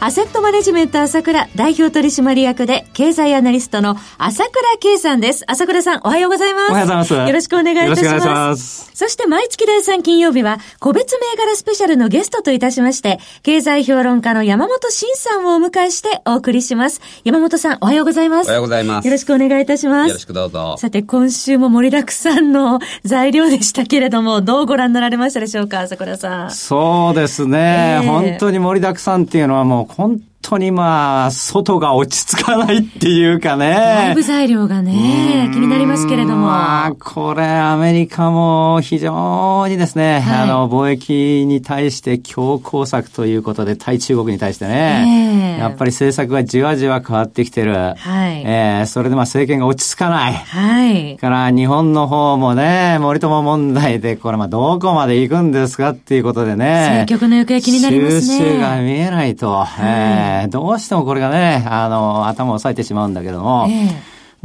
[0.00, 5.42] アセットマネジメント朝倉代表取締役で、経済アナリストの朝倉慶さんです。
[5.48, 6.70] 朝倉さん、おはようございます。
[6.70, 7.14] おはようございます。
[7.14, 7.96] よろしくお願いいたします。
[7.96, 8.90] よろしくお願いします。
[8.94, 17.00] そして毎月第3金曜日は、個別銘柄スペシャルのゲストといたしまして、経済評論家の山本伸さんをお迎えしてお送りします。
[17.24, 18.46] 山本さん、おはようございます。
[18.46, 19.04] おはようございます。
[19.04, 20.08] よろしくお願いいたします。
[20.10, 20.76] よろしくどうぞ。
[20.78, 26.50] さて、今週も盛りだくさんの 材料でしたけれども、どうご覧になられましたでしょうか、朝倉さん。
[26.52, 33.74] そうですね、えー、本当に盛りだくさんっていうのはもう本当にまあ、外が落ち着かないっていうかね。
[34.06, 36.46] 外部材料がね、気になりますけれども。
[36.46, 47.74] まあ、これアメリカも非常にですね、はい、あの、貿易に対して強硬策ということで、対中国に対してね、えー、やっぱり政策がじわじわ変わってきてる。
[47.74, 47.94] は
[48.30, 48.42] い。
[48.46, 50.32] えー、それでまあ政権が落ち着かない。
[50.32, 51.18] はい。
[51.18, 57.04] から日本の方もね、森友問題で、これまあどこまで行くんですかっていうことでね。
[57.04, 58.20] 政局の行方気になりますね。
[58.22, 59.50] 収集が見えないと。
[59.50, 63.88] はい、えーどうしてもこれがね、あの、頭を押さえてしまうんだけども、え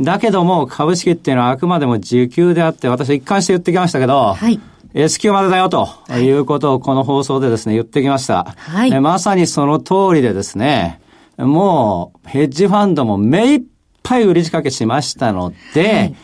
[0.01, 4.59] ー、だけども株式っていうのはあくまでも時給であって、私一貫して言ってきましたけど、はい。
[4.95, 8.55] S q までだよということをこの放送でですね、言ってきました。
[8.57, 9.01] はい。
[9.01, 10.99] まさにその通りでですね、
[11.37, 13.61] もうヘッジファンドも目いっ
[14.03, 16.15] ぱい売り仕掛けしましたので、はい、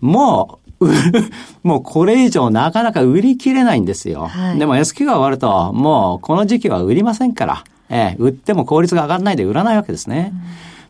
[0.00, 0.68] もう
[1.62, 4.28] もうこれ以上なかなか売り切れないんですよ。
[4.28, 7.64] はい、でも S q が終わると、もうこの時期は売りませんから。
[7.90, 10.32] えー、売っても効率が上がらないで売らないわけですね。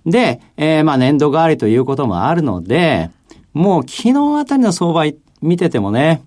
[0.04, 3.10] うん、で、えー、まあ年度代わりということもあるので、
[3.52, 5.04] もう昨日あたりの相場
[5.40, 6.22] 見ててもね、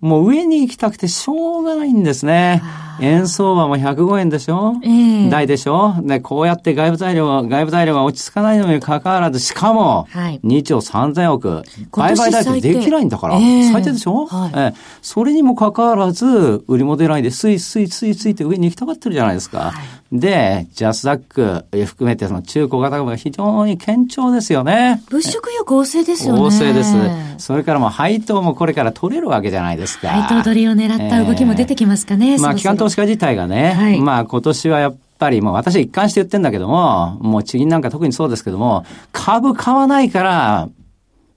[0.00, 2.62] もう上に行きたくてしょうがないんですね。
[3.00, 5.94] 円相場も105円でしょ、えー、台でしょ？
[6.02, 19.70] で、こうやって外部材料、外部材料が落ち着かないのに関わらず、しかも、2兆3000億、売買代金できないんだから、えー、最低でしょ、はい、えー、それにも関わらず、売りも出ないで、スイスイスイスイって上に行きたがってるじゃないですか。
[19.70, 19.72] は
[20.10, 25.02] い、で、ジャスダック含めてその中小型株が非常に堅調ですよね。
[25.08, 26.40] 物色欲旺盛ですよね。
[26.40, 26.92] 旺盛です。
[27.38, 30.08] それからもう配当もこれから取れるわけじゃないですか。
[30.08, 32.38] 配当取りを狙った動きも出てきますかね。
[32.38, 40.68] まあ、機関投資家自体がね、はい、まあ今年はやっぱりもう私一貫して言ってんだけども、もう地銀なんか特にそうですけども、株買わないから、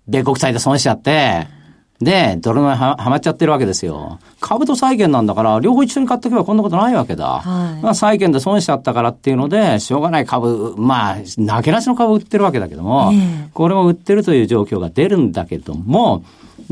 [0.07, 1.47] 米国債で損しちゃって、
[2.01, 4.19] で、ドルのははまっちゃってるわけですよ。
[4.39, 7.41] 株と債券なんだから、両方一緒に買っておけばこんなことないわけだ。
[7.41, 16.23] はい、まあ、債券で損しちゃったからっていうので、しょうがない株、まあ、なけなしの株売ってるわけだけども、えー、これも売ってるという状況が出るんだけども、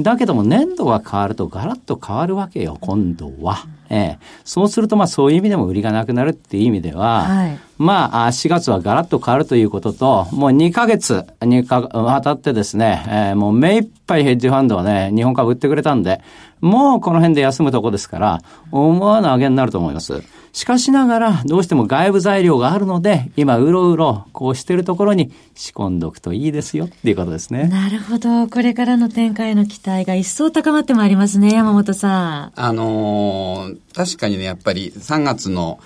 [0.03, 3.65] だけども年度が変わるとガラッと変わるわけよ、今度は。
[3.89, 16.21] ええ、そうすると、まあそういう意味でも売りがなくなるっていう意味では、はい、まあ4月はガラッと変わるということと、もう2ヶ月にか渡ってですね、えー、もう目いっぱいヘッジファンドはね、日本株売ってくれたんで、
[16.61, 18.41] もうこの辺で休むとこですから、
[18.71, 20.21] 思わぬ上げになると思います。
[20.51, 27.67] しかしながら、どうしても外部材料があるので、今、うろうろ、こうしてるところに仕込んどくといいですよっていうことですね。
[27.67, 28.47] なるほど。
[28.47, 32.51] これからの展開の期待が一層高まってまいりますね、山本さん。
[32.55, 35.79] あのー、確かにね、やっぱり3月の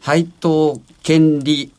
[0.00, 1.72] 配当権利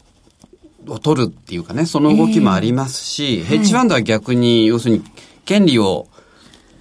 [0.87, 5.03] を取るっていうかね、その動きもありますし、えー、ヘッジファンドは逆に、要するに、
[5.45, 6.07] 権利を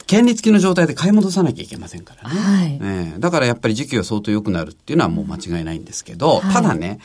[0.08, 2.40] 権利付きの状態で買い戻さなきゃいけませんからね。
[2.40, 6.98] はい、ねだからやっぱり時期は相当良くなるっていうのはもう間違いないんですけど、はい、ただね、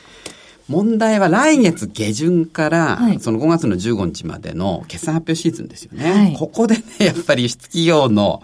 [0.70, 6.12] 問題は来月下旬から、その5月の15日までの決算発表シーズンですよね。
[6.12, 8.42] はい、ここでね、やっぱり輸出企業の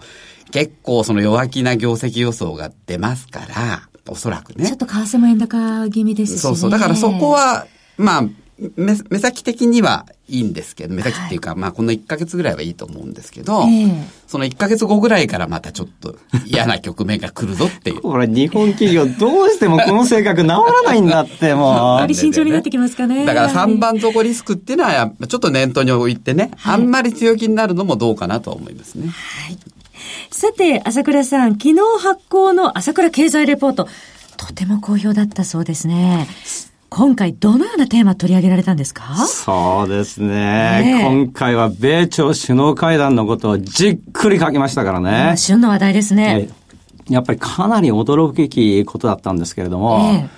[0.50, 4.66] 結構その弱気な業績予想が出ますから、おそらくね。
[4.66, 6.70] ちょっと為替も円高気味ですし、ね、そうそう。
[6.70, 7.66] だからそこは、
[7.96, 8.24] まあ、
[8.76, 18.02] 目目先的にはいいんですけど、目先っていうか、はい、まあこの1ヶ月ぐらいはいいと思うんですけど、えー、その1ヶ月後ぐらいからまたちょっと嫌な局面が来るぞっていう。
[18.02, 22.00] これ日本企業どうしてもこの性格治らないんだって、もう。
[22.00, 23.24] より慎重になってきますかね。
[23.24, 29.08] だから3番底リスクっていうのは、ちょっと念頭に置いてね、はい、あんまり強気になるのもどうかなと思いますね。
[29.08, 29.58] はい。
[30.30, 33.88] さて、朝倉さん、昨日発行の朝倉経済レポート、
[34.36, 36.26] とても好評だったそうですね。
[36.92, 39.14] 今回どのようなテーマ取り上げられたんですか？
[39.26, 45.36] そうですね、ね、今回は米朝首脳会談のことをじっくり書きましたからね。
[45.36, 46.48] 旬の話題ですね。
[47.08, 50.28] やっぱりかなり驚くべきことだったんですけれども、え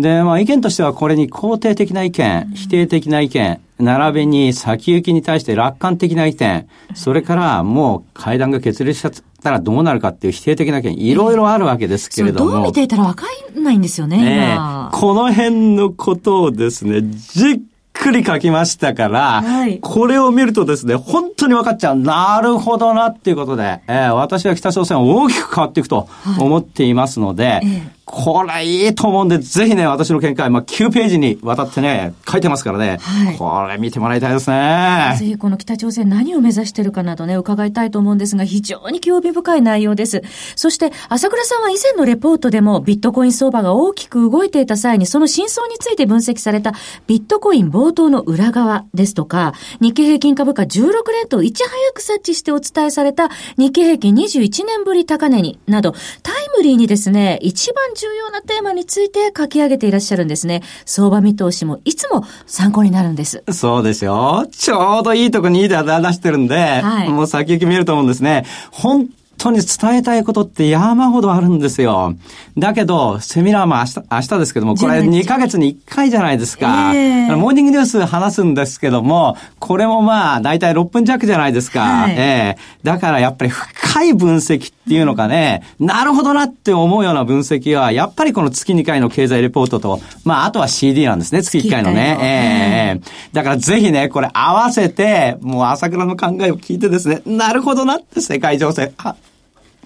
[0.00, 9.12] で、まあ意見としてはこれに肯定的な意見、否定的な意見、並びに先行きに対して楽観的な意見、それからもう階段が決裂しちゃっ
[9.42, 12.50] たらどうなるかっていう否定的な意見、いろいろあるわけですけれども。
[12.52, 14.58] どう見ていたらわかんないんですよね、ね
[14.92, 17.58] この辺のことをですね、じっ
[17.92, 21.96] くり書きましたから、はい、これを見るとですね、本当に分かっちゃう。
[21.96, 26.08] なるほどなっていうことで、えー、私は北朝鮮は大きく変わっていくと
[26.38, 35.14] 思っていますので、はいえこれいいと思うんで、ぜひね、私の見解、まあ、9ページにわたってね、書いてますからね、はい、これ見てもらいたいですね。
[35.16, 40.22] ぜひこの北朝鮮何を目指してるかなどね、伺いたいと思うんですが、非常に興味深い内容です。
[40.56, 46.74] そして、朝倉さんは以前のレポートでも、ビットコイン相場が大きく動いていた際に、その真相について分析された、
[47.06, 60.62] ビットコイン冒頭の裏側ですとか、日経平均株価16連といち早く察知してお伝えされた、日経平均21年ぶり高値に、など、タイムリーにですね、一番重要なテーマについて書き上げていらっしゃるんですね。
[60.86, 63.44] 相場見通しもいつも参考になるんです。
[63.52, 64.46] そうですよ。
[64.50, 65.82] ちょうどいいとこにいいで出
[66.14, 68.46] してるんで、はい、もう先行き見えると思うんですね。
[68.70, 72.14] 本当に伝えたいことって山ほどあるんですよ。
[72.58, 76.92] だけど、セミナーも明日、明日ですけども、これ2ヶ月に1回じゃないですか。
[76.94, 81.80] えー、モーニングニュース話すんですけども、これもまあ、だいたい6分弱じゃないですか。
[81.80, 92.98] はい、えー、だからやっぱり深い分析っていうのかね、なるほどなって思うような分析は、やっぱりこの月2回の経済レポートと、まあ、あとは CD なんですね、月1回のね。
[93.00, 98.92] えー、だからぜひね、これ合わせて、もう朝倉の考えを聞いてですね、なるほどなって世界情勢、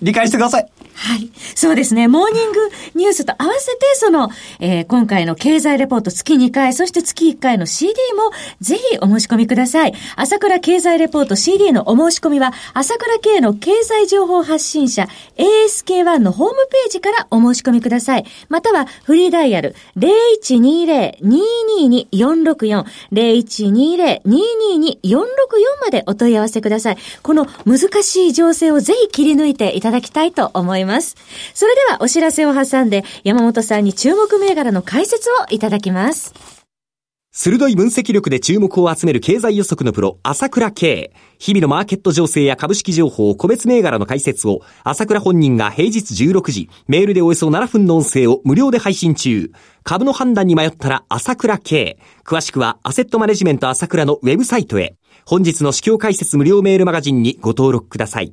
[0.05, 0.69] 理解してください。
[0.95, 1.31] はい。
[1.57, 2.09] そうですね。
[2.09, 2.61] モーニング
[2.95, 4.31] ニュースと合わせて、その、
[4.61, 8.31] えー、今回の経済レポート月2回、そして月1回の CD も、
[8.61, 9.95] ぜひお申し込みください。
[10.15, 18.27] 朝倉経済レポート CD のお申し込みは、朝倉系の経済情報発信者 ASK1 のホームページからお申し込みください。
[18.49, 25.25] または、フリーダイヤル0120-222-464、0120-222-464
[25.83, 26.99] までお問い合わせください。
[27.23, 30.75] この難しい情勢をぜひ切り抜いていただだきたいと思。
[30.77, 31.17] います。
[31.55, 36.35] それではお知らせを挟んで山本さんに注目銘柄の解説をいただきます。
[37.37, 41.13] 鋭い分析力で注目を集める経済予測のプロ、朝倉慶。
[41.41, 49.51] 日々のマーケット情勢や株式情報、個別銘柄の解説を、朝倉本人が平日16時、メールでおよそ7分の音声を無料で配信中。
[49.83, 51.99] 株の判断に迷ったら、朝倉慶。
[52.25, 54.95] 詳しくは、アセットマネジメント朝倉のウェブサイトへ。
[55.27, 58.33] 本日の市況解説無料メールマガジンにご登録ください。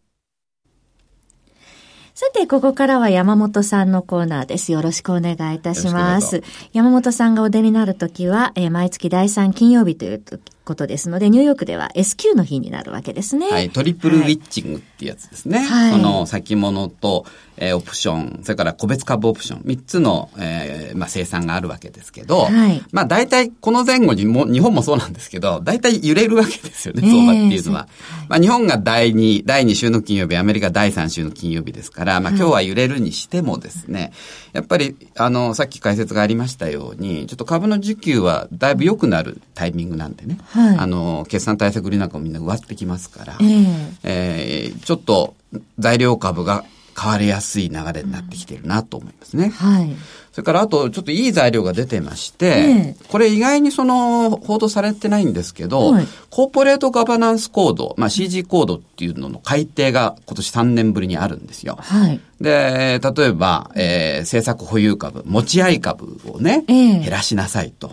[2.21, 4.71] さて、ここからは山本さんのコーナーです。
[4.71, 6.43] よろしくお願いいたします。
[6.71, 10.23] 山本さんがお出になるときは、えー、毎月第3金曜日という
[10.63, 13.49] ことですので、ニューヨークでは S q の日になるわけですね。
[13.49, 15.61] はい、トリプルウィッチングってやつですね。
[15.61, 17.25] はい、その先物と、
[17.61, 27.87] えー、オプション、それから個別株オプション、3つの、えー、まあ、生産があるわけですけど、はい、まあ、大体この前後にも、日本もそうなんですけど、大体揺れるわけですよね、相場っていうのは。
[27.87, 34.11] えー、まあ、日本が第2、第2週の金曜日、アメリカ第3週の金曜日ですから、まあ、今日は揺れるにしてもですね、
[34.53, 45.35] やっぱり、あの、さっき解説がありましたように、ちょっと株の需給はだいぶ良くなるタイミングなんでね、はい、あの、決算対策売りなんかもみんな植わってきますから、えー、えー、ちょっと
[45.77, 46.65] 材料株が
[46.99, 49.49] 変わりやすい流れになってきてるなと思いますね。
[49.49, 49.95] はい。
[50.31, 61.77] それからあと、ちょっといい材料が出てまして、えー、これ意外にその、報道されてないんですけど、はい、コーポレートガバナンスコード、まあ CG コードっていうのの改定が今年3年ぶりにあるんですよ。
[61.81, 62.21] はい。
[62.39, 67.91] で、例えば、えー、政策保有株、持ち合い株をね、えー、減らしなさいと。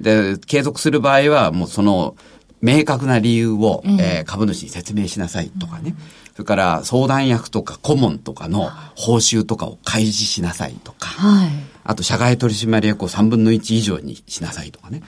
[0.00, 2.14] で、継続する場合は、もうその、
[2.62, 5.94] 明確な理由を、えー、株主に説明しなさいとかね。
[6.32, 11.08] それから相談役とか顧問とかの報酬とかを開示しなさいとか。
[11.08, 11.50] はい。
[11.84, 15.02] あと、社外取締役を3分の1以上にしなさいとかね。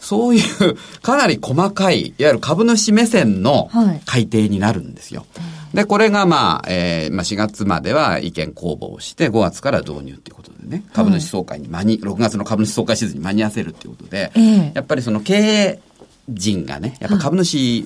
[0.00, 3.70] そういう、かなり細かい、いわゆる株主目線の
[4.04, 5.26] 改定になるんですよ。
[5.36, 5.42] は
[5.74, 15.80] い、で、これがまあ、えー、まあ4月までは意見公募をして、5月から導入っていうことでね、株主総会に間に、6月の株主総会シーズンに間に合わせるっていうことで、えー、やっぱりその経営
[16.28, 17.84] 陣がね、やっぱ株主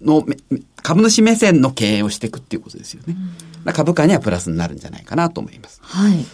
[0.00, 0.26] の、
[0.82, 3.16] 株主目線の経営をしていくっていうことですよね。
[3.72, 5.80] 株価にはプラスになるんじゃないかなと思います。
[5.82, 6.24] はい。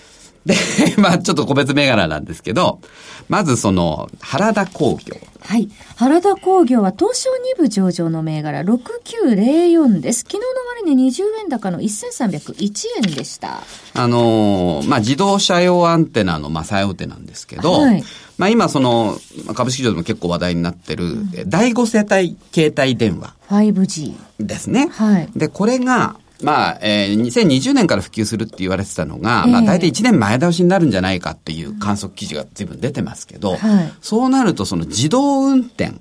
[0.47, 0.55] で、
[0.99, 2.81] まあちょっと個別銘柄なんですけど、
[3.29, 5.17] まずその、原田工業。
[5.41, 5.69] はい。
[5.97, 10.21] 原田工業は東証2部上場の銘柄6904です。
[10.21, 10.45] 昨日の
[10.85, 13.63] 終値20円高の1301円でした。
[13.95, 18.05] あのー、まあ自動車用アンテナのまあ最大手なんですけど、はい、
[18.37, 19.19] まあ今その、
[19.55, 23.35] 株式市場でも結構話題になってる、うん、第5世帯携帯電話。
[23.49, 24.15] 5G。
[24.41, 24.89] ですね。
[24.91, 25.29] はい。
[25.37, 35.93] で、これが、まあ、えー、2020年から普及するって言われてたのが、えー、まあ大体1年前倒しになるんじゃないかっていう観測記事が随分出てますけど、はい、そうなるとその自動運転、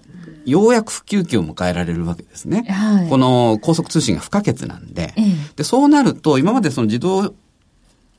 [0.45, 2.63] ようやく普及期を迎えられるわけですね。
[2.69, 7.33] はい、この高速通信が不可欠なんで、えー、で、そうなると今までその自動、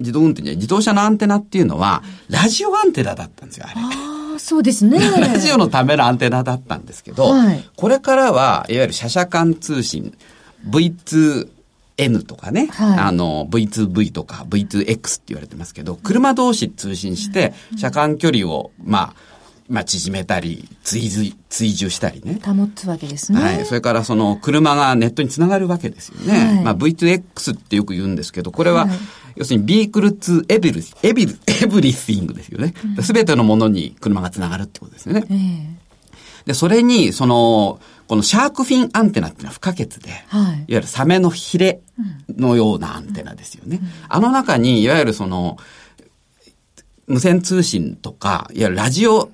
[0.00, 3.80] 自動運転じゃ自動車のアンテナっていうのは、ラジオアンテナだったんですよ、あれ。
[3.80, 4.98] あそうですね。
[5.20, 10.16] ラジオのためのアンテナだったんですけど、はい、これからは、いわゆる車車間通信、
[10.68, 11.48] V2、
[11.96, 19.14] N とかね、はい、あの、V2V とか V2X って言われてますけど、車同士通信して、車間距離を、まあ、
[19.68, 22.38] まあ、縮めたり、追随、追従したりね。
[22.44, 23.40] 保つわけですね。
[23.40, 23.64] はい。
[23.64, 26.38] それからその、車がネットにつながるわけですよね。
[26.38, 28.98] はい、まあ、V2X ってよく言うんですけど、これは、はい、
[29.36, 32.74] 要するに、ビークルツエビル、エビル、エブリスイングですよね。
[33.00, 35.24] す、べ、てのものに車がつながるってことですよね。
[35.30, 35.83] えー
[36.46, 41.80] で、それに、その、このシャークフィンアンテナっていうのは不可欠で、はい、いわゆるサメのヒレ
[42.28, 43.78] のようなアンテナですよね。
[43.80, 43.86] うん。
[43.86, 45.56] うん、あの中に、いわゆるその、
[47.06, 49.30] 無線通信とか、いわゆるラジオ、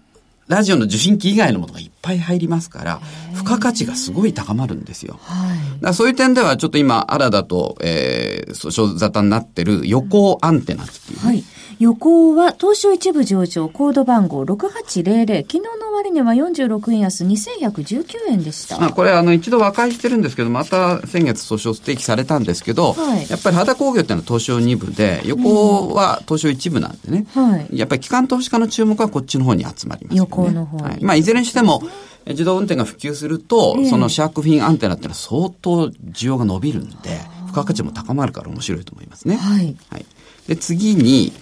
[0.47, 3.01] ラジオの受信機以外のものがいっぱい入りますから、
[3.35, 5.19] 付加価値がすごい高まるんですよ。
[5.23, 11.45] はい、そういう点では、ちょっと今、アラだと、えー、訴訟沙汰になってる横アンテナっていう、ね、はい
[11.81, 18.79] 横は東証一部上場コード番号6800昨日の終値は46円安2119円でした。
[18.79, 31.83] まあ、これあの一度和解してるんですけどまた先月訴訟提起されたんですけど、はい、やっぱり肌工業っていうのは東証2部で横は東証一部なんでね、はい、やっぱり機関投資家の注目はこっちの方に集まります、ね、横の方、はい、まあ、いずれにしても
[32.27, 39.37] 自動運転が普及すると、えー、そのシャークフィンアンテナっていうのは相当需要が伸びるんで、付加価値も高まるから面白いと思いますね。
[39.37, 39.77] はい。
[39.89, 40.05] はい、
[40.47, 41.33] で、次に、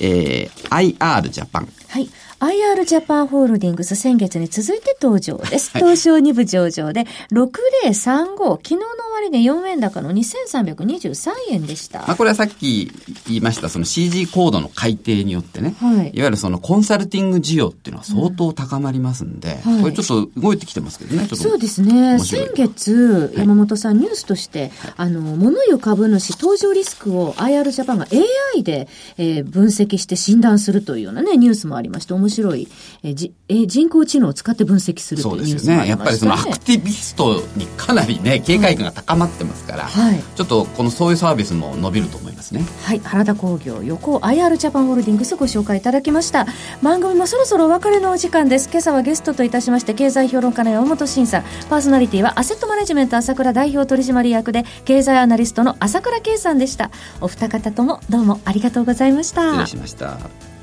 [0.00, 1.68] えー、IR ジャパン。
[1.88, 2.08] はい。
[2.38, 5.70] IR ジャパンホールディングス先月に続いて登場です。
[5.72, 8.80] はい、東証2部上場で6035、昨日の
[9.16, 12.00] 終値4円高の2323円でした。
[12.00, 12.92] まあこれはさっき
[13.26, 19.72] 言いましたその CG コードの改定によってね、はい、いわゆるそのコンサルティング需要っていうのは相当高まりますんで、うん。
[19.74, 22.18] はい、これちょっと動いてきてますけどね、そうですね。
[22.18, 28.06] 先月、山本さんニュースとして、あの、物言う株主登場リスクを IR ジャパンが
[28.54, 32.68] AI で、えー、分析して診断するというようなね、ニュースもありまして、面白い、
[33.02, 35.96] えじえ人工知能を使って分析するというニュースもありましたね。
[35.96, 42.64] やっぱりそのアクティビストにかなりね、警戒感が高まってますから、はい、ちょっとこのそういうサービスも伸びると思いますね。
[42.84, 46.46] はい、原田工業横 IR ジャパンホールディングスご紹介いただきました。
[46.82, 48.68] 番組もそろそろお別れのお時間です。
[48.70, 56.90] 今朝はゲストといたしまして経済評論家の山本慎さん、パーソナリティはアセットマネジメント朝倉代表取締役で経済アナリストの朝倉圭さんでした。
[57.20, 59.52] お二方ともどうもありがとうございました。
[59.52, 60.55] 失礼しました。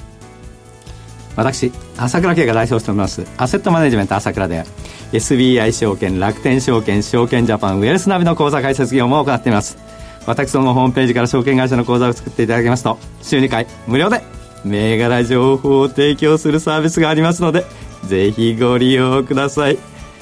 [1.36, 4.64] 私朝倉慶が代表を務めますアセットマネジメント朝倉で
[5.12, 9.78] SBI 証券楽天証券証券ジャパンウェルスナビの口座開設業務を行っています。
[10.26, 14.24] 私どもホームページから証券会社の口座を作っていただきますと週2回無料で
[14.64, 17.66] 銘柄情報を提供するサービスがありますので
[18.06, 19.78] ぜひご利用ください。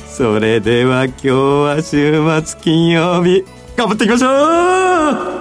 [0.07, 3.45] それでは今日は週末金曜日
[3.77, 5.40] 頑張っていきましょう